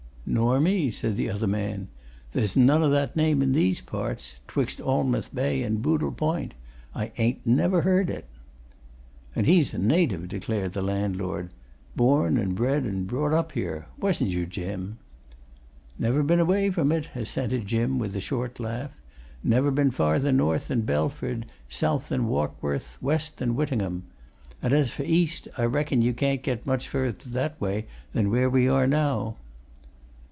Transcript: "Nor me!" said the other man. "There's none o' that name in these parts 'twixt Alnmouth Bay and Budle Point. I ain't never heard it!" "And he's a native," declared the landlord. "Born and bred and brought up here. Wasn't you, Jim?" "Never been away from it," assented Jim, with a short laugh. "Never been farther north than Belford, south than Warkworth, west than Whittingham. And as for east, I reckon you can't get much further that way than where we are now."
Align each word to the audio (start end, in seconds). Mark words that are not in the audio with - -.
"Nor 0.23 0.61
me!" 0.61 0.89
said 0.91 1.17
the 1.17 1.29
other 1.29 1.47
man. 1.47 1.89
"There's 2.31 2.55
none 2.55 2.81
o' 2.83 2.89
that 2.89 3.17
name 3.17 3.41
in 3.41 3.51
these 3.51 3.81
parts 3.81 4.39
'twixt 4.47 4.79
Alnmouth 4.79 5.35
Bay 5.35 5.61
and 5.61 5.81
Budle 5.81 6.13
Point. 6.15 6.53
I 6.95 7.11
ain't 7.17 7.45
never 7.45 7.81
heard 7.81 8.09
it!" 8.09 8.27
"And 9.35 9.45
he's 9.45 9.73
a 9.73 9.77
native," 9.77 10.29
declared 10.29 10.71
the 10.71 10.81
landlord. 10.81 11.49
"Born 11.97 12.37
and 12.37 12.55
bred 12.55 12.85
and 12.85 13.07
brought 13.07 13.33
up 13.33 13.51
here. 13.53 13.87
Wasn't 13.99 14.29
you, 14.29 14.45
Jim?" 14.45 14.99
"Never 15.99 16.23
been 16.23 16.39
away 16.39 16.69
from 16.71 16.93
it," 16.93 17.09
assented 17.13 17.65
Jim, 17.67 17.99
with 17.99 18.15
a 18.15 18.21
short 18.21 18.57
laugh. 18.57 18.91
"Never 19.43 19.69
been 19.69 19.91
farther 19.91 20.31
north 20.31 20.69
than 20.69 20.81
Belford, 20.83 21.45
south 21.67 22.07
than 22.07 22.27
Warkworth, 22.29 22.97
west 23.01 23.37
than 23.39 23.53
Whittingham. 23.55 24.03
And 24.61 24.71
as 24.71 24.91
for 24.91 25.03
east, 25.03 25.49
I 25.57 25.65
reckon 25.65 26.01
you 26.01 26.13
can't 26.13 26.41
get 26.43 26.65
much 26.65 26.87
further 26.87 27.27
that 27.31 27.59
way 27.59 27.87
than 28.13 28.29
where 28.31 28.49
we 28.49 28.69
are 28.69 28.87
now." 28.87 29.35